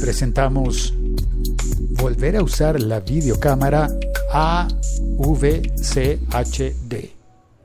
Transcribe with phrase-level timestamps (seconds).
[0.00, 0.94] Presentamos
[1.90, 3.88] volver a usar la videocámara
[4.32, 5.20] AVCHD.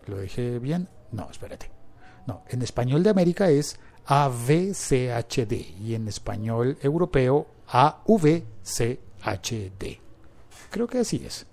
[0.08, 0.88] ¿Lo dije bien?
[1.12, 1.70] No, espérate.
[2.26, 8.98] No, en español de América es AVCHD y en español europeo AVCHD.
[10.70, 11.46] Creo que así es.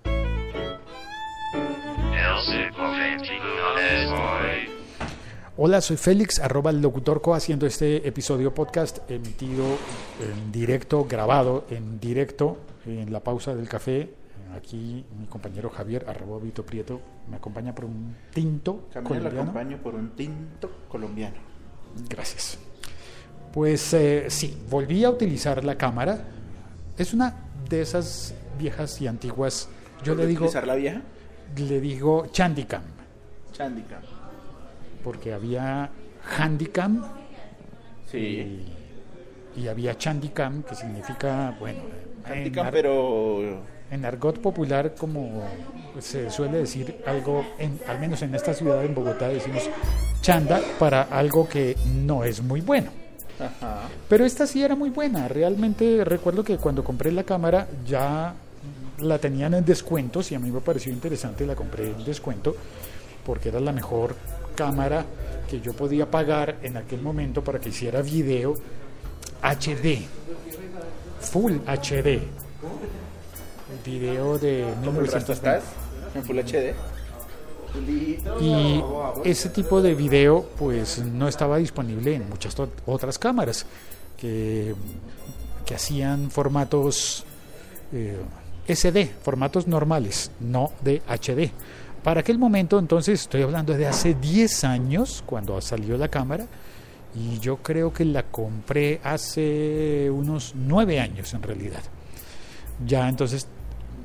[5.57, 9.63] Hola, soy Félix, arroba el locutorco, haciendo este episodio podcast emitido
[10.19, 14.13] en directo, grabado en directo, en la pausa del café.
[14.55, 16.99] Aquí mi compañero Javier, arroba Vito Prieto,
[17.29, 19.41] me acompaña por un tinto También lo colombiano.
[19.51, 21.35] acompaño por un tinto colombiano.
[22.09, 22.57] Gracias.
[23.53, 26.19] Pues eh, sí, volví a utilizar la cámara.
[26.97, 27.33] Es una
[27.69, 29.69] de esas viejas y antiguas.
[30.03, 31.01] Yo le ¿Puedo digo, utilizar la vieja?
[31.55, 32.83] le digo Chandicam,
[33.53, 34.01] Chandicam.
[35.05, 35.89] Porque había
[36.37, 37.05] Handicam
[38.11, 38.65] Sí.
[39.55, 41.79] y, y había Chandicam, que significa, bueno,
[42.25, 43.59] en, Chandicam, ar- pero
[43.91, 45.43] en argot popular, como
[45.99, 49.69] se suele decir algo, en, al menos en esta ciudad, en Bogotá, decimos
[50.21, 52.89] chanda para algo que no es muy bueno.
[53.39, 53.87] ajá.
[54.09, 55.27] Pero esta sí era muy buena.
[55.27, 58.33] Realmente recuerdo que cuando compré la cámara ya
[58.99, 62.55] la tenían en descuentos y a mí me pareció interesante, la compré en descuento
[63.25, 64.15] porque era la mejor
[64.55, 65.05] cámara
[65.49, 68.55] que yo podía pagar en aquel momento para que hiciera video
[69.41, 70.05] HD,
[71.21, 72.21] Full HD.
[73.85, 75.33] Video de ¿Cómo el resto 1990.
[75.33, 75.63] estás?
[76.15, 76.73] En Full HD.
[78.41, 78.81] Y
[79.25, 83.65] ese tipo de video pues no estaba disponible en muchas otras cámaras
[84.17, 84.73] que,
[85.65, 87.25] que hacían formatos
[87.91, 88.17] eh,
[88.67, 91.51] SD, formatos normales, no de HD.
[92.05, 96.45] Para aquel momento entonces estoy hablando de hace 10 años cuando salió la cámara
[97.15, 101.81] y yo creo que la compré hace unos 9 años en realidad.
[102.85, 103.47] Ya entonces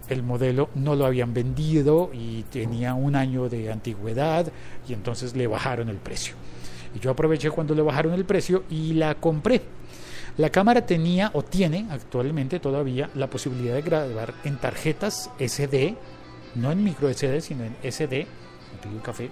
[0.09, 4.51] el modelo no lo habían vendido y tenía un año de antigüedad
[4.89, 6.37] y entonces le bajaron el precio.
[6.95, 9.61] Y yo aproveché cuando le bajaron el precio y la compré.
[10.39, 15.97] La cámara tenía o tiene actualmente todavía la posibilidad de grabar en tarjetas SD,
[16.55, 18.27] no en micro SD, sino en SD.
[18.73, 19.31] Me pido un café.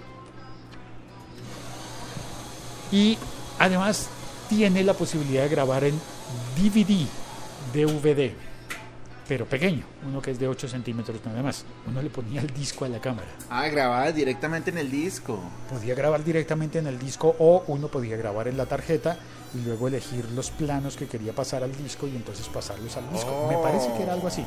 [2.90, 3.18] Y
[3.58, 4.08] además
[4.48, 6.00] tiene la posibilidad de grabar en
[6.56, 7.06] DVD,
[7.72, 8.32] DVD,
[9.28, 11.64] pero pequeño, uno que es de 8 centímetros nada más.
[11.86, 13.28] Uno le ponía el disco a la cámara.
[13.50, 15.38] Ah, grabada directamente en el disco.
[15.68, 19.18] Podía grabar directamente en el disco o uno podía grabar en la tarjeta
[19.54, 23.48] y luego elegir los planos que quería pasar al disco y entonces pasarlos al disco.
[23.50, 24.44] Me parece que era algo así.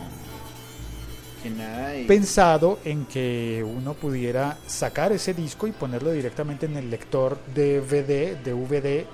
[2.08, 8.38] Pensado en que uno pudiera sacar ese disco y ponerlo directamente en el lector DVD,
[8.44, 9.06] de,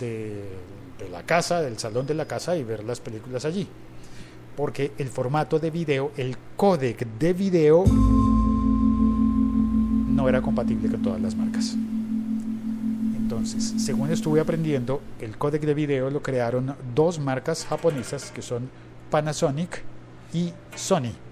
[0.00, 3.66] de la casa, del salón de la casa y ver las películas allí.
[4.56, 7.84] Porque el formato de video, el códec de video,
[10.18, 11.76] no era compatible con todas las marcas.
[13.16, 18.68] Entonces, según estuve aprendiendo, el códec de video lo crearon dos marcas japonesas que son
[19.10, 19.82] Panasonic
[20.32, 21.27] y Sony.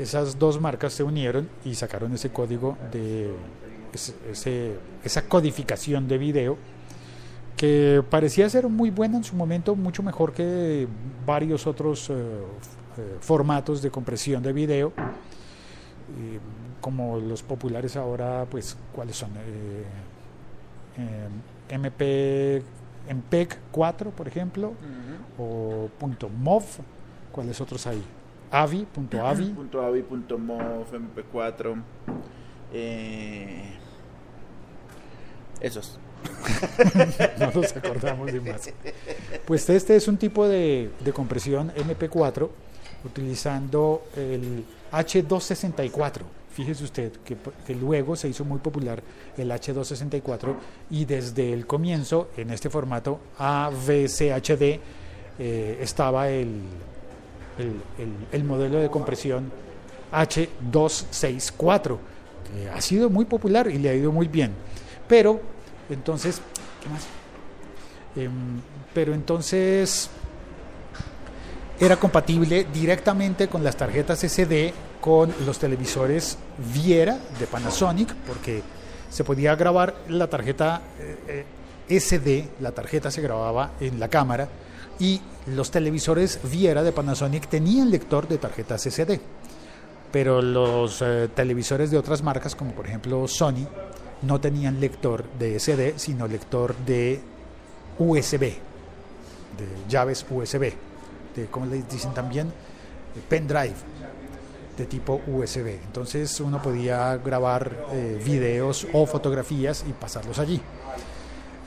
[0.00, 3.30] Esas dos marcas se unieron y sacaron ese código de
[3.92, 6.56] ese- ese- esa codificación de video
[7.56, 10.88] que parecía ser muy buena en su momento, mucho mejor que
[11.26, 14.92] varios otros eh, eh, formatos de compresión de video,
[16.18, 16.38] eh,
[16.80, 19.30] como los populares ahora, pues, ¿cuáles son?
[19.36, 19.84] Eh,
[21.68, 22.62] MP,
[23.08, 24.72] MPEG 4, por ejemplo,
[25.38, 26.64] o punto .mov,
[27.32, 28.02] ¿cuáles otros hay?
[28.50, 31.82] AVI, punto .avi, Punto .avi, punto .mov, MP4.
[32.72, 33.76] Eh...
[35.60, 35.98] Esos.
[37.38, 38.70] no nos acordamos de más.
[39.46, 42.48] Pues este es un tipo de, de compresión MP4
[43.04, 46.22] utilizando el H264.
[46.50, 47.36] Fíjese usted que,
[47.66, 49.02] que luego se hizo muy popular
[49.36, 50.54] el H264
[50.90, 54.80] y desde el comienzo en este formato AVCHD
[55.38, 56.60] eh, estaba el,
[57.60, 57.68] el,
[57.98, 59.50] el- el modelo de compresión
[60.12, 61.98] H264,
[62.52, 64.52] que ha sido muy popular y le ha ido muy bien.
[65.08, 65.40] Pero
[65.88, 66.40] entonces,
[66.82, 67.06] ¿qué más?
[68.16, 68.60] Em,
[68.92, 70.10] pero entonces
[71.78, 76.36] era compatible directamente con las tarjetas SD con los televisores
[76.74, 78.62] Viera de Panasonic, porque
[79.08, 81.44] se podía grabar la tarjeta eh,
[81.88, 84.46] eh, SD, la tarjeta se grababa en la cámara,
[85.00, 89.20] y los televisores Viera de Panasonic tenían lector de tarjetas SD.
[90.12, 93.66] Pero los eh, televisores de otras marcas, como por ejemplo Sony,
[94.22, 97.20] no tenían lector de SD, sino lector de
[97.98, 98.40] USB.
[98.40, 98.60] de
[99.88, 100.72] llaves USB,
[101.34, 102.52] de, como les dicen también,
[103.28, 103.74] pendrive
[104.76, 105.78] de tipo USB.
[105.84, 110.60] Entonces uno podía grabar eh, videos o fotografías y pasarlos allí.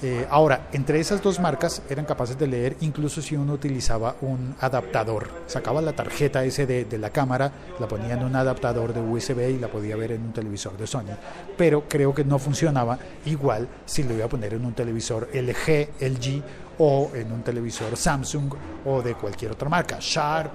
[0.02, 4.56] Eh, ahora, entre esas dos marcas eran capaces de leer incluso si uno utilizaba un
[4.60, 5.30] adaptador.
[5.48, 9.60] Sacaba la tarjeta SD de la cámara, la ponía en un adaptador de USB y
[9.60, 11.16] la podía ver en un televisor de Sony.
[11.58, 15.90] Pero creo que no funcionaba igual si lo iba a poner en un televisor LG,
[16.02, 16.44] LG
[16.80, 18.54] o en un televisor Samsung
[18.86, 20.52] o de cualquier otra marca, Sharp,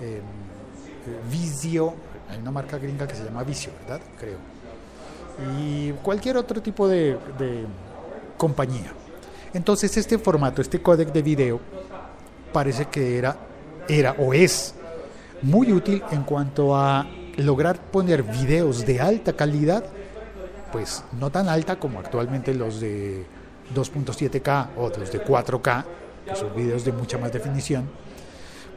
[0.00, 0.20] eh,
[1.30, 1.94] Vizio,
[2.28, 4.00] hay una marca gringa que se llama Vizio, ¿verdad?
[4.18, 4.38] Creo.
[5.56, 7.16] Y cualquier otro tipo de
[8.38, 8.92] compañía.
[9.52, 11.60] Entonces este formato, este códec de video,
[12.52, 13.36] parece que era,
[13.88, 14.74] era o es
[15.42, 17.06] muy útil en cuanto a
[17.36, 19.84] lograr poner videos de alta calidad,
[20.72, 23.24] pues no tan alta como actualmente los de
[23.74, 25.84] 2.7K o los de 4K,
[26.26, 27.88] que son videos de mucha más definición,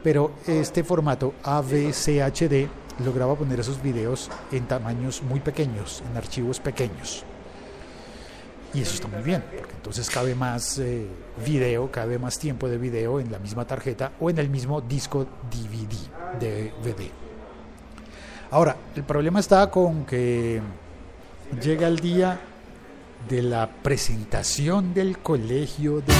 [0.02, 2.68] pero este formato AVCHD
[3.04, 7.24] lograba poner esos videos en tamaños muy pequeños, en archivos pequeños.
[8.74, 11.06] Y eso está muy bien, porque entonces cabe más eh,
[11.44, 15.26] video, cabe más tiempo de video en la misma tarjeta o en el mismo disco
[15.50, 17.10] DVD, DVD.
[18.50, 20.62] Ahora, el problema está con que
[21.62, 22.40] llega el día
[23.28, 26.12] de la presentación del colegio de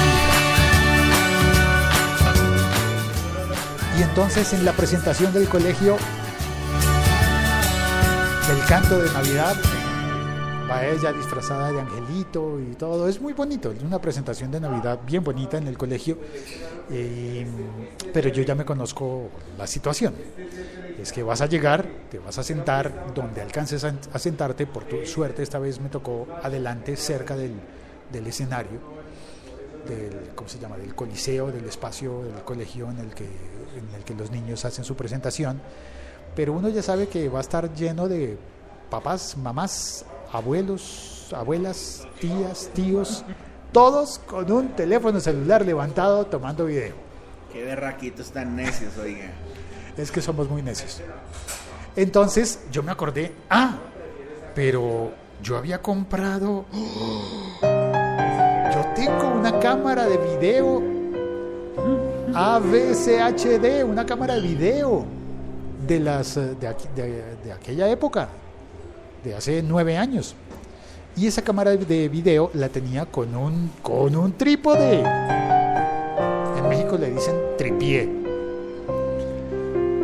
[3.99, 5.97] Y entonces en la presentación del colegio
[8.49, 9.57] del canto de Navidad
[10.73, 13.09] va ella disfrazada de angelito y todo.
[13.09, 16.19] Es muy bonito, es una presentación de Navidad bien bonita en el colegio.
[16.91, 17.47] Eh,
[18.13, 19.29] pero yo ya me conozco
[19.59, 20.15] la situación.
[20.99, 24.67] Es que vas a llegar, te vas a sentar donde alcances a, a sentarte.
[24.67, 27.55] Por tu suerte, esta vez me tocó adelante, cerca del,
[28.11, 28.79] del escenario,
[29.89, 30.77] del, ¿cómo se llama?
[30.77, 34.85] del coliseo, del espacio del colegio en el, que, en el que los niños hacen
[34.85, 35.61] su presentación.
[36.35, 38.39] Pero uno ya sabe que va a estar lleno de
[38.89, 43.25] papás, mamás, abuelos, abuelas, tías, tíos,
[43.71, 46.95] todos con un teléfono celular levantado tomando video.
[47.53, 49.31] Qué berraquitos tan necios, oiga.
[49.97, 51.03] Es que somos muy necios.
[51.95, 53.77] Entonces yo me acordé, ah,
[54.55, 55.11] pero
[55.43, 56.65] yo había comprado,
[57.63, 60.83] yo tengo una cámara de video
[62.35, 65.05] AVCHD, una cámara de video
[65.87, 68.29] de las de, de, de aquella época,
[69.25, 70.35] de hace nueve años.
[71.17, 75.03] Y esa cámara de video la tenía con un, con un trípode.
[75.03, 78.09] En México le dicen tripié.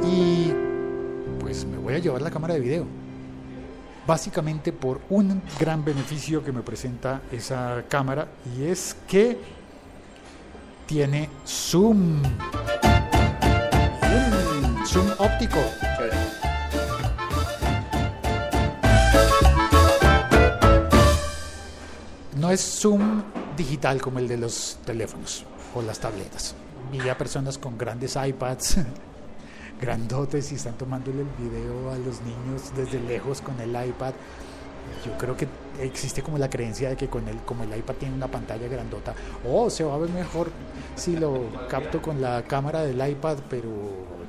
[0.05, 0.53] Y
[1.41, 2.87] pues me voy a llevar la cámara de video.
[4.07, 9.39] Básicamente por un gran beneficio que me presenta esa cámara y es que
[10.87, 12.23] tiene zoom.
[14.01, 15.59] Zoom, zoom óptico.
[22.49, 23.23] No es zoom
[23.59, 26.55] digital como el de los teléfonos o las tabletas.
[26.91, 28.79] Vi a personas con grandes iPads,
[29.83, 34.15] grandotes, y están tomándole el video a los niños desde lejos con el iPad.
[35.05, 35.47] Yo creo que
[35.79, 39.15] existe como la creencia de que con el, como el iPad tiene una pantalla grandota,
[39.47, 40.51] oh, se va a ver mejor
[40.97, 43.69] si lo capto con la cámara del iPad, pero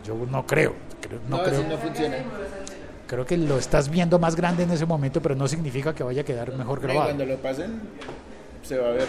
[0.04, 0.76] yo no creo.
[1.00, 1.64] creo no, No, creo.
[1.64, 2.18] no funciona.
[3.10, 6.22] Creo que lo estás viendo más grande en ese momento, pero no significa que vaya
[6.22, 7.06] a quedar mejor grabado.
[7.08, 7.80] cuando lo pasen,
[8.62, 9.08] se va a ver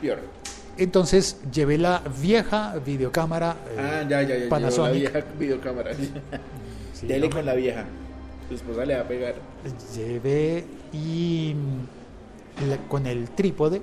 [0.00, 0.20] peor.
[0.78, 4.34] Entonces llevé la vieja videocámara eh, Ah, ya, ya, ya.
[4.36, 4.94] llevó La Panasonic.
[4.94, 5.90] vieja videocámara.
[6.94, 7.34] Sí, Dele ¿no?
[7.36, 7.84] con la vieja.
[8.48, 9.34] Tu esposa le va a pegar.
[9.94, 11.54] Llevé y
[12.66, 13.82] la- con el trípode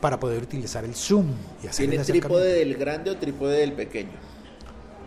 [0.00, 1.26] para poder utilizar el zoom
[1.62, 4.12] y hacer ¿Tiene el trípode del grande o trípode del pequeño?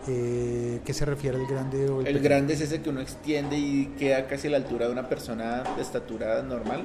[0.07, 2.23] Eh, ¿Qué se refiere el grande o el, El pequeño?
[2.23, 5.63] grande es ese que uno extiende y queda casi a la altura de una persona
[5.75, 6.83] de estatura normal.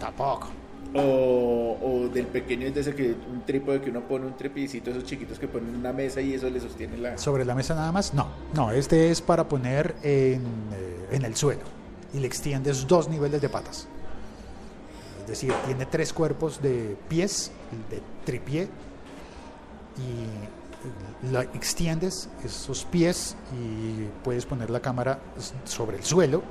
[0.00, 0.48] Tampoco.
[0.94, 4.90] O, o del pequeño es de ese que un trípode que uno pone un trepidicito,
[4.90, 7.16] esos chiquitos que ponen en una mesa y eso le sostiene la.
[7.18, 8.12] ¿Sobre la mesa nada más?
[8.12, 8.26] No.
[8.54, 11.62] No, este es para poner en, eh, en el suelo
[12.12, 13.86] y le extiendes dos niveles de patas.
[15.22, 17.52] Es decir, tiene tres cuerpos de pies,
[17.90, 18.64] de tripié,
[19.96, 20.61] y
[21.30, 25.18] la extiendes esos pies y puedes poner la cámara
[25.64, 26.42] sobre el suelo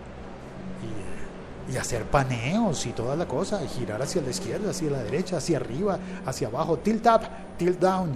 [1.69, 5.03] y, y hacer paneos y toda la cosa, y girar hacia la izquierda, hacia la
[5.03, 7.21] derecha, hacia arriba, hacia abajo, tilt up,
[7.57, 8.15] tilt down,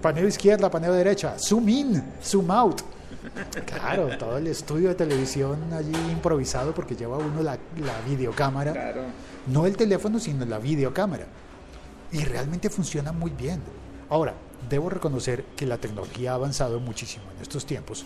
[0.00, 2.80] paneo izquierda, paneo derecha, zoom in, zoom out.
[3.66, 9.02] Claro, todo el estudio de televisión allí improvisado porque lleva uno la, la videocámara Claro.
[9.46, 11.26] no el teléfono, sino la videocámara.
[12.10, 13.60] Y realmente funciona muy bien.
[14.10, 14.34] Ahora,
[14.68, 18.04] debo reconocer que la tecnología ha avanzado muchísimo en estos tiempos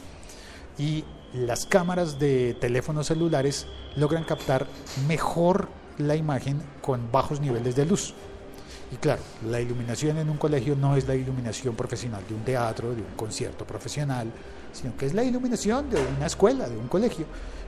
[0.79, 4.67] y las cámaras de teléfonos celulares logran captar
[5.09, 8.15] mejor la imagen con bajos niveles de luz.
[8.93, 12.95] Y claro, la iluminación en un colegio no es la iluminación profesional de un teatro,
[12.95, 14.31] de un concierto profesional,
[14.73, 17.27] sino que es la iluminación de una escuela, de un colegio.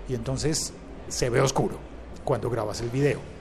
[0.09, 0.73] Y entonces
[1.09, 1.79] se ve oscuro
[2.25, 3.38] cuando grabas el video.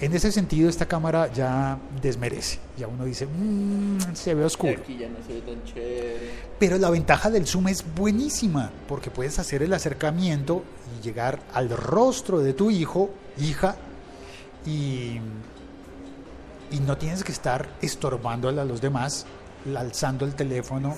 [0.00, 2.58] En ese sentido, esta cámara ya desmerece.
[2.76, 4.72] Ya uno dice, mmm, se ve oscuro.
[4.72, 6.30] Aquí ya no se ve tan chévere.
[6.58, 10.64] Pero la ventaja del zoom es buenísima, porque puedes hacer el acercamiento
[10.98, 13.76] y llegar al rostro de tu hijo, hija,
[14.66, 15.20] y,
[16.70, 19.26] y no tienes que estar estorbándole a los demás,
[19.76, 20.94] alzando el teléfono.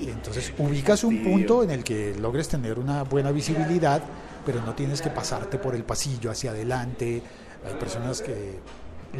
[0.00, 1.22] Y entonces ubicas un Sí.
[1.24, 4.02] punto en el que logres tener una buena visibilidad,
[4.44, 7.22] pero no tienes que pasarte por el pasillo hacia adelante.
[7.66, 8.58] Hay personas que,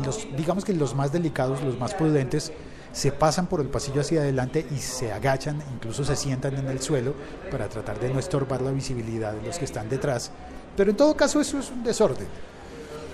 [0.05, 2.53] los, digamos que los más delicados, los más prudentes,
[2.93, 6.81] se pasan por el pasillo hacia adelante y se agachan, incluso se sientan en el
[6.81, 7.15] suelo
[7.51, 10.31] para tratar de no estorbar la visibilidad de los que están detrás.
[10.77, 12.27] Pero en todo caso eso es un desorden.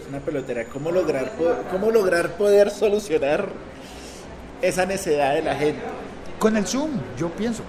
[0.09, 0.67] Una pelotera.
[0.67, 1.33] ¿Cómo lograr,
[1.71, 3.49] ¿Cómo lograr poder solucionar
[4.61, 5.81] esa necedad de la gente?
[6.39, 7.63] Con el Zoom, yo pienso.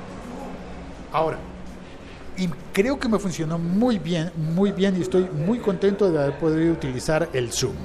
[1.13, 1.37] Ahora,
[2.37, 6.37] y creo que me funcionó muy bien, muy bien y estoy muy contento de haber
[6.39, 7.75] podido utilizar el Zoom.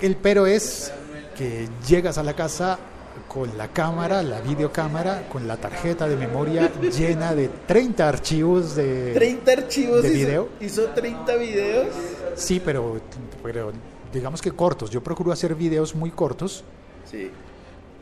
[0.00, 0.92] El pero es
[1.36, 2.78] que llegas a la casa
[3.26, 9.12] con la cámara, la videocámara, con la tarjeta de memoria llena de 30 archivos de...
[9.14, 10.48] 30 archivos ¿De hizo, video?
[10.60, 11.88] hizo 30 videos.
[12.36, 13.00] Sí, pero,
[13.42, 13.72] pero
[14.12, 14.90] digamos que cortos.
[14.90, 16.64] Yo procuro hacer videos muy cortos
[17.10, 17.30] Sí.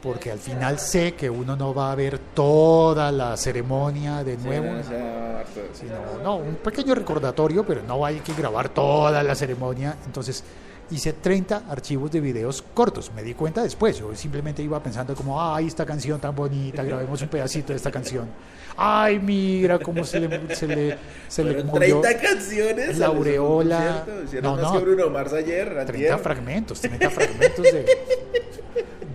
[0.06, 4.66] Porque al final sé que uno no va a ver toda la ceremonia de nuevo.
[4.66, 5.60] Sí, o sea, harto.
[5.72, 9.96] sino, no, un pequeño recordatorio, pero no hay que grabar toda la ceremonia.
[10.06, 10.44] Entonces
[10.92, 13.10] hice 30 archivos de videos cortos.
[13.16, 13.98] Me di cuenta después.
[13.98, 17.90] Yo simplemente iba pensando como, ay, esta canción tan bonita, grabemos un pedacito de esta
[17.90, 18.28] canción.
[18.76, 22.98] Ay, mira cómo se le, se le, se le movió 30 canciones.
[22.98, 24.04] la aureola.
[24.40, 24.80] No, no.
[24.80, 26.18] Bruno Mars ayer, 30 antier.
[26.18, 27.86] fragmentos, 30 fragmentos de,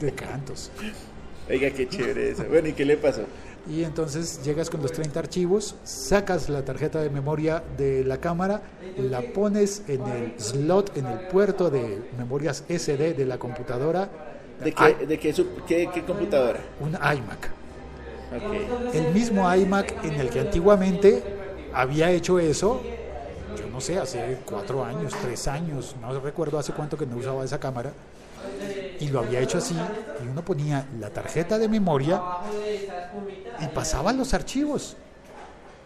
[0.01, 0.72] de cantos.
[1.50, 2.43] Oiga, qué chévere eso.
[2.50, 3.22] Bueno, ¿y qué le pasó?
[3.70, 8.62] Y entonces llegas con los 30 archivos, sacas la tarjeta de memoria de la cámara,
[8.98, 14.10] la pones en el slot, en el puerto de memorias SD de la computadora,
[14.63, 16.60] ¿De qué, de qué, su- qué, qué computadora?
[16.79, 17.50] un iMac.
[18.93, 21.22] El mismo iMac en el que antiguamente
[21.74, 22.81] había hecho eso,
[23.58, 27.43] yo no sé, hace cuatro años, tres años, no recuerdo hace cuánto que no usaba
[27.43, 27.91] esa cámara,
[29.01, 29.75] y lo había hecho así,
[30.24, 32.22] y uno ponía la tarjeta de memoria
[33.60, 34.96] y pasaba los archivos,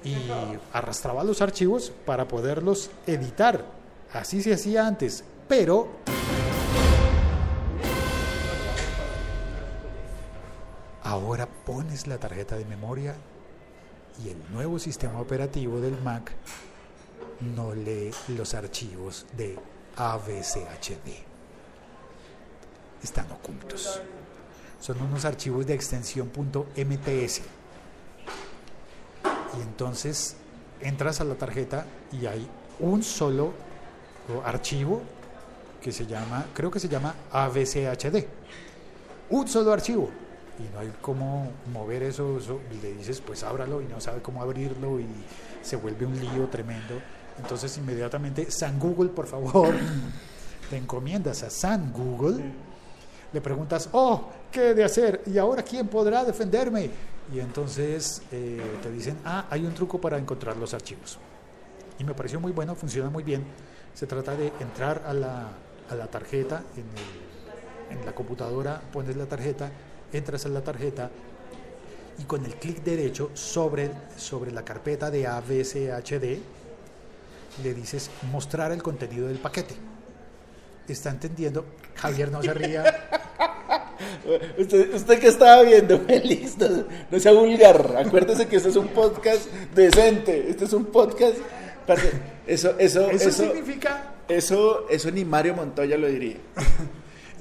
[0.03, 0.15] y
[0.73, 3.65] arrastraba los archivos para poderlos editar.
[4.13, 5.89] Así se hacía antes, pero
[11.05, 13.15] Ahora pones la tarjeta de memoria
[14.25, 16.31] y el nuevo sistema operativo del Mac
[17.55, 19.57] no lee los archivos de
[19.95, 21.34] ABCHD.
[23.05, 24.01] Están ocultos.
[24.81, 27.41] Son unos archivos de extensión .mts.
[29.55, 30.35] Y entonces
[30.81, 32.47] entras a la tarjeta y hay
[32.79, 33.53] un solo
[34.43, 35.03] archivo
[35.79, 38.25] que se llama, creo que se llama ABCHD.
[39.29, 40.09] Un solo archivo
[40.57, 44.23] y no hay cómo mover eso, eso, y le dices pues ábralo y no sabe
[44.23, 45.05] cómo abrirlo y
[45.61, 46.95] se vuelve un lío tremendo.
[47.37, 49.75] Entonces inmediatamente San Google, por favor,
[50.71, 52.43] te encomiendas a San Google,
[53.35, 55.21] le preguntas, oh, ¿qué he de hacer?
[55.25, 56.89] ¿Y ahora quién podrá defenderme?
[57.33, 61.19] Y entonces eh, te dicen, ah, hay un truco para encontrar los archivos.
[61.99, 63.43] Y me pareció muy bueno, funciona muy bien.
[63.93, 65.49] Se trata de entrar a la,
[65.89, 66.85] a la tarjeta en,
[67.93, 69.69] el, en la computadora, pones la tarjeta,
[70.13, 71.11] entras a la tarjeta
[72.17, 76.39] y con el clic derecho sobre, sobre la carpeta de ABCHD
[77.63, 79.75] le dices mostrar el contenido del paquete.
[80.87, 81.65] ¿Está entendiendo?
[81.95, 83.09] Javier no se ría.
[84.57, 87.95] Usted, usted que estaba viendo, Félix, no, no sea vulgar.
[87.97, 90.49] Acuérdese que este es un podcast decente.
[90.49, 91.37] Este es un podcast.
[92.47, 96.37] Eso, eso, Eso, eso, significa, eso, eso ni Mario Montoya lo diría.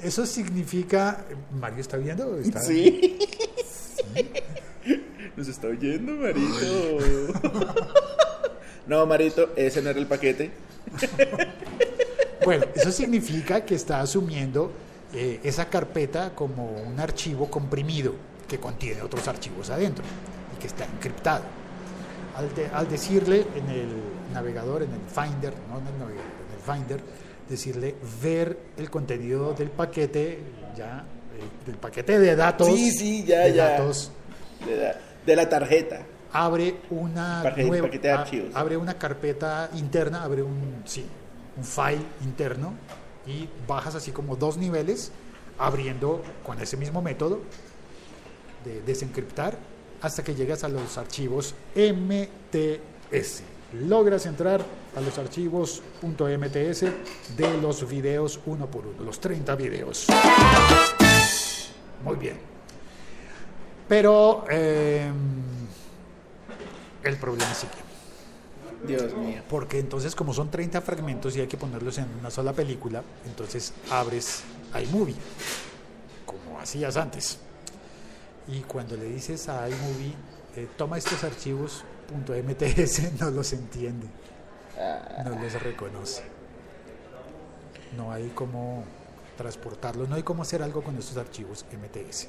[0.03, 1.25] eso significa,
[1.59, 3.19] Mario está viendo, está, Sí.
[5.37, 6.99] Nos está oyendo, Marito.
[8.87, 10.51] No, Marito, ese no era el paquete.
[12.45, 14.71] Bueno, eso significa que está asumiendo
[15.15, 18.15] eh, esa carpeta como un archivo comprimido
[18.49, 20.05] que contiene otros archivos adentro
[20.57, 21.45] y que está encriptado.
[22.37, 23.89] Al, de- al decirle en el
[24.33, 27.01] navegador, en el Finder, no en el navegador, en el Finder,
[27.49, 30.41] decirle ver el contenido del paquete,
[30.77, 31.05] ya,
[31.37, 32.67] eh, del paquete de datos.
[32.67, 33.69] Sí, sí, ya, de ya.
[33.71, 34.11] datos,
[34.67, 34.95] De la,
[35.25, 36.01] de la tarjeta.
[36.33, 38.51] abre una Paquete- nueva- paquete de a- archivos.
[38.57, 41.07] abre una carpeta interna, abre un sí,
[41.57, 42.73] un file interno
[43.27, 45.13] y bajas así como dos niveles
[45.59, 47.41] abriendo con ese mismo método
[48.65, 49.57] de desencriptar
[50.01, 53.43] hasta que llegas a los archivos MTS.
[53.73, 54.65] Logras entrar
[54.95, 56.81] a los archivos .mts
[57.37, 60.07] de los videos uno por uno, los 30 videos.
[62.05, 62.39] Muy bien.
[63.89, 65.11] Pero eh,
[67.03, 67.84] el problema sigue.
[68.87, 69.43] Dios mío.
[69.49, 73.73] Porque entonces como son 30 fragmentos y hay que ponerlos en una sola película, entonces
[73.91, 74.43] abres
[74.83, 75.17] iMovie,
[76.27, 77.39] como hacías antes.
[78.49, 80.15] Y cuando le dices a iMovie,
[80.57, 84.07] eh, toma estos archivos .mts, no los entiende,
[85.25, 86.23] no los reconoce.
[87.97, 88.85] No hay cómo
[89.37, 92.29] transportarlos, no hay cómo hacer algo con estos archivos MTS.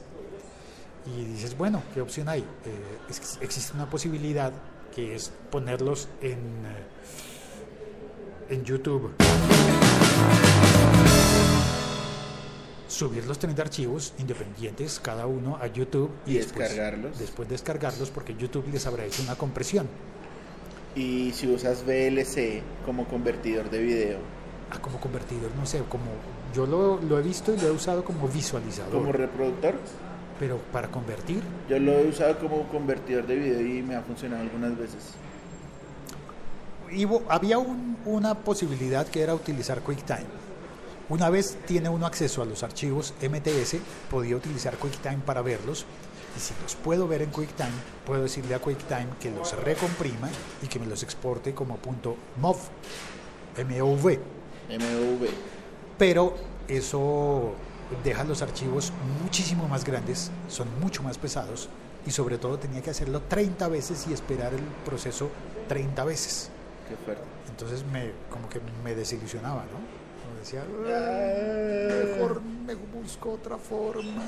[1.07, 2.41] Y dices, bueno, ¿qué opción hay?
[2.41, 4.51] Eh, existe una posibilidad
[4.95, 6.85] que es ponerlos en, eh,
[8.49, 9.11] en YouTube.
[12.87, 17.19] Subir los 30 archivos independientes, cada uno a YouTube Y después- descargarlos.
[17.19, 19.87] Después descargarlos porque YouTube les habrá hecho una compresión.
[20.95, 24.17] Y si usas VLC como convertidor de video,
[24.71, 26.05] Ah, como convertidor, no sé, como
[26.55, 28.91] yo lo, lo he visto y lo he usado como visualizador.
[28.93, 29.75] como reproductor,
[30.39, 34.41] pero para convertir, yo lo he usado como convertidor de video y me ha funcionado
[34.43, 35.13] algunas veces.
[36.91, 40.27] y había un- una posibilidad que era utilizar QuickTime.
[41.09, 45.85] Una vez tiene uno acceso a los archivos MTS, podía utilizar QuickTime para verlos.
[46.37, 47.69] Y si los puedo ver en QuickTime,
[48.05, 50.29] puedo decirle a QuickTime que los recomprima
[50.63, 52.57] y que me los exporte como punto .mov,
[53.57, 54.19] MOV.
[54.69, 55.27] MV.
[55.97, 56.35] Pero
[56.67, 57.53] eso
[58.03, 58.91] deja los archivos
[59.23, 61.69] muchísimo más grandes, son mucho más pesados
[62.05, 65.29] y sobre todo tenía que hacerlo 30 veces y esperar el proceso
[65.67, 66.49] 30 veces.
[66.89, 67.23] Qué fuerte.
[67.49, 69.79] Entonces me como que me desilusionaba, ¿no?
[70.23, 72.15] Como decía, Ah.
[72.15, 74.23] mejor me busco otra forma.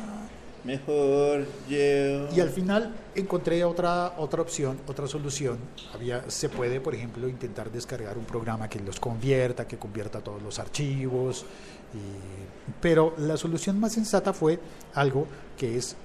[0.68, 2.28] Mejor yo.
[2.36, 5.58] Y al final encontré otra otra opción, otra solución.
[5.94, 10.42] Había se puede, por ejemplo, intentar descargar un programa que los convierta, que convierta todos
[10.42, 11.46] los archivos.
[11.94, 14.60] y- pero la solución más sensata fue
[14.94, 15.26] algo
[15.58, 15.96] que es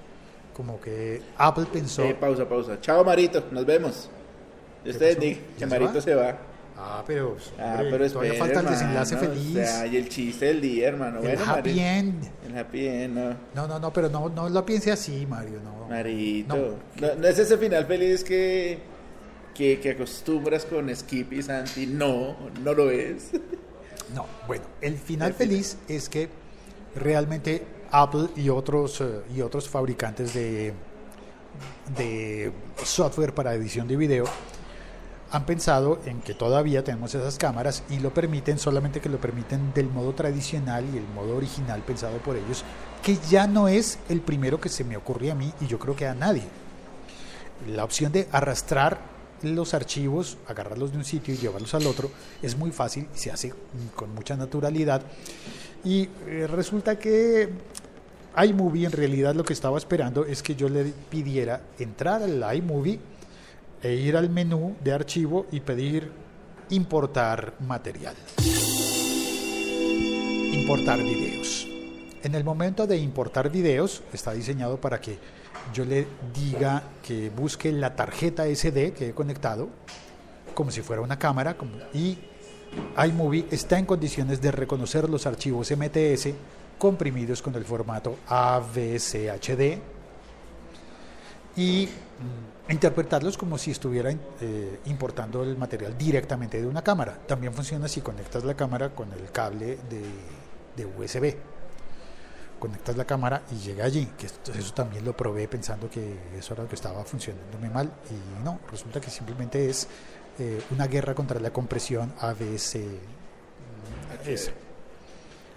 [0.55, 2.05] como que Apple pensó.
[2.05, 2.81] Eh, pausa, pausa.
[2.81, 3.43] Chao, Marito.
[3.51, 4.09] Nos vemos.
[4.85, 5.19] Bendiga.
[5.19, 6.39] ¿Ya Que se Marito se va.
[6.85, 9.51] Ah, pero, Ah, hombre, pero todavía falta el desenlace hermano, feliz.
[9.51, 11.19] O sea, y el chiste del día, hermano.
[11.19, 11.81] el bueno, happy Marito.
[11.81, 12.25] end.
[12.47, 13.37] El happy end, no.
[13.55, 15.61] No, no, no, pero no, no lo piense así, Mario.
[15.63, 15.87] No.
[15.89, 16.57] Marito.
[17.01, 17.09] No.
[17.09, 18.79] No, no es ese final feliz que,
[19.55, 21.87] que, que acostumbras con Skip y Santi.
[21.87, 23.31] No, no lo es.
[24.15, 25.35] No, bueno, el final El final.
[25.35, 26.29] feliz es que
[26.97, 30.75] realmente Apple y otros eh, y otros fabricantes de,
[31.97, 32.53] de
[32.85, 34.25] software para edición de video
[35.33, 39.73] han pensado en que todavía tenemos esas cámaras y lo permiten, solamente que lo permiten
[39.73, 42.65] del modo tradicional y el modo original pensado por ellos,
[43.03, 45.97] que ya no es el primero que se me ocurre a mí y yo creo
[45.97, 46.45] que a nadie.
[47.67, 48.99] La opción de arrastrar
[49.43, 52.11] los archivos, agarrarlos de un sitio y llevarlos al otro
[52.43, 53.55] es muy fácil y se hace
[53.97, 55.01] con mucha naturalidad.
[55.83, 57.49] Y eh, resulta que
[58.37, 63.01] iMovie en realidad lo que estaba esperando es que yo le pidiera entrar al iMovie
[63.83, 66.11] e ir al menú de archivo y pedir
[66.71, 68.15] importar material.
[70.53, 71.67] Importar videos.
[72.23, 75.19] En el momento de importar videos está diseñado para que
[75.75, 79.69] yo le diga que busque la tarjeta SD que he conectado
[80.55, 81.57] como si fuera una cámara
[81.93, 82.19] y
[83.05, 86.29] iMovie está en condiciones de reconocer los archivos MTS
[86.79, 89.79] comprimidos con el formato AVCHD
[91.57, 91.89] y
[92.73, 97.19] interpretarlos como si estuvieran eh, importando el material directamente de una cámara.
[97.27, 100.03] También funciona si conectas la cámara con el cable de,
[100.77, 101.35] de USB.
[102.59, 106.55] Conectas la cámara y llega allí, que esto- eso también lo probé pensando que eso
[106.55, 109.89] era lo que estaba funcionándome mal y no, resulta que simplemente es
[110.39, 112.77] eh, una guerra contra la compresión AVS,
[114.27, 114.53] S,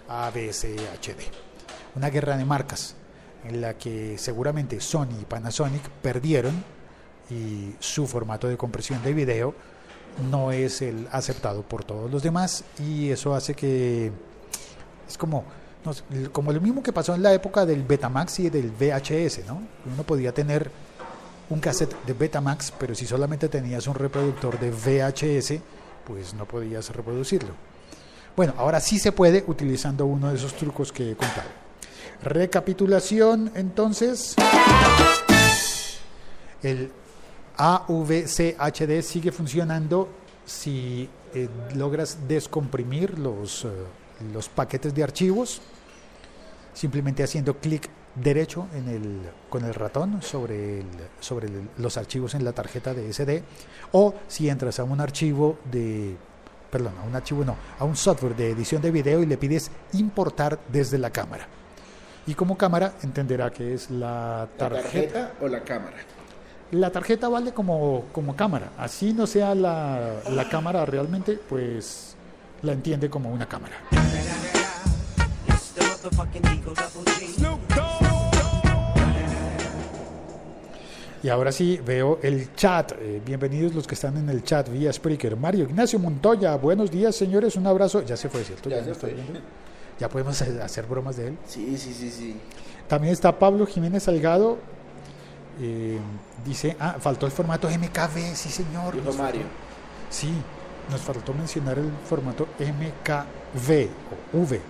[0.08, 1.20] AVSHD.
[1.94, 2.94] Una guerra de marcas
[3.44, 6.64] en la que seguramente Sony y Panasonic perdieron
[7.30, 9.54] y su formato de compresión de video
[10.30, 14.10] no es el aceptado por todos los demás y eso hace que
[15.08, 15.44] es como
[16.32, 19.62] como lo mismo que pasó en la época del Betamax y del VHS, ¿no?
[19.92, 20.70] Uno podía tener
[21.48, 25.60] un cassette de Betamax, pero si solamente tenías un reproductor de VHS,
[26.04, 27.50] pues no podías reproducirlo.
[28.36, 31.48] Bueno, ahora sí se puede utilizando uno de esos trucos que he contado.
[32.22, 34.34] Recapitulación, entonces.
[36.62, 36.90] El
[37.56, 40.08] AVCHD sigue funcionando
[40.44, 43.68] si eh, logras descomprimir los, eh,
[44.32, 45.60] los paquetes de archivos,
[46.72, 50.86] simplemente haciendo clic derecho en el, con el ratón sobre, el,
[51.20, 53.42] sobre el- los archivos en la tarjeta de SD,
[53.92, 56.16] o si entras a un archivo de,
[56.70, 59.70] perdón, a un archivo no, a un software de edición de video y le pides
[59.94, 61.46] importar desde la cámara.
[62.26, 64.82] Y como cámara entenderá que es la ¿La tarjeta.
[64.82, 65.96] tarjeta o la cámara?
[66.72, 68.72] La tarjeta vale como, como cámara.
[68.76, 72.16] Así no sea la, la cámara realmente, pues
[72.62, 73.76] la entiende como una cámara.
[81.22, 82.92] Y ahora sí veo el chat.
[82.98, 85.36] Eh, bienvenidos los que están en el chat vía Spreaker.
[85.36, 88.02] Mario Ignacio Montoya, buenos días señores, un abrazo.
[88.02, 88.68] Ya se fue, ¿cierto?
[88.70, 89.12] Ya no se fue.
[89.12, 89.38] viendo.
[90.00, 91.38] Ya podemos hacer hacer bromas de él.
[91.46, 92.36] Sí, sí, sí, sí.
[92.88, 94.58] También está Pablo Jiménez Salgado.
[95.58, 95.98] Eh,
[96.44, 98.94] dice, ah, faltó el formato MKV, sí señor.
[98.94, 99.42] Dijo Mario.
[99.42, 100.30] faltó- sí,
[100.90, 103.88] nos faltó mencionar el formato MKV
[104.34, 104.60] o V.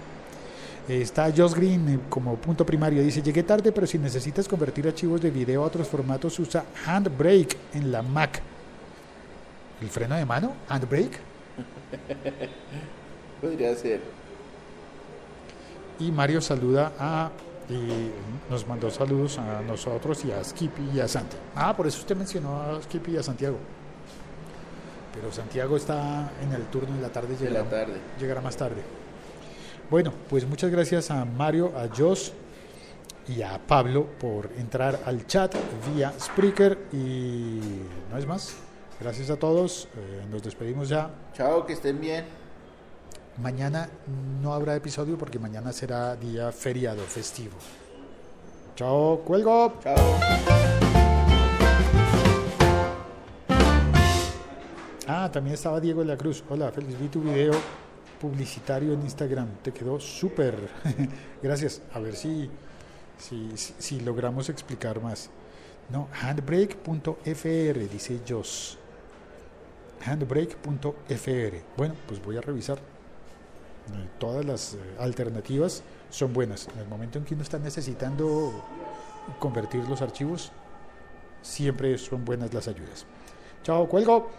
[0.88, 3.03] Está Josh Green eh, como punto primario.
[3.03, 7.57] Dice, llegué tarde, pero si necesitas convertir archivos de video a otros formatos, usa Handbrake
[7.75, 8.40] en la Mac.
[9.81, 10.53] ¿El freno de mano?
[10.68, 11.18] ¿Handbrake?
[13.40, 14.01] Podría ser.
[15.99, 17.31] Y Mario saluda a...
[17.68, 18.11] y
[18.50, 21.37] nos mandó saludos a nosotros y a Skippy y a Santi.
[21.55, 23.57] Ah, por eso usted mencionó a Skippy y a Santiago.
[25.14, 27.94] Pero Santiago está en el turno de la tarde, De llegará, la tarde.
[28.20, 28.83] llegará más tarde.
[29.90, 32.31] Bueno, pues muchas gracias a Mario, a Josh
[33.29, 35.55] y a Pablo por entrar al chat
[35.94, 37.61] vía Spreaker y
[38.11, 38.55] no es más.
[39.00, 41.11] Gracias a todos, eh, nos despedimos ya.
[41.35, 42.24] Chao, que estén bien.
[43.38, 43.90] Mañana
[44.42, 47.53] no habrá episodio porque mañana será día feriado, festivo.
[48.75, 49.75] Chao, cuelgo.
[49.83, 49.96] Chao.
[55.07, 56.42] Ah, también estaba Diego de la Cruz.
[56.49, 57.53] Hola, feliz vi tu video
[58.20, 59.49] publicitario en Instagram.
[59.62, 60.55] Te quedó súper.
[61.42, 61.83] Gracias.
[61.92, 62.51] A ver si,
[63.18, 65.29] si, logramos explicar más.
[65.90, 68.79] No, handbrake.fr, dice Joss.
[70.05, 71.57] Handbrake.fr.
[71.77, 72.95] Bueno, pues voy a revisar.
[74.18, 76.68] Todas las eh, alternativas son buenas.
[76.75, 78.64] En el momento en que uno está necesitando
[79.38, 80.53] convertir los archivos,
[81.42, 83.07] siempre son buenas las ayudas.
[83.62, 84.31] Chao, cuelgo.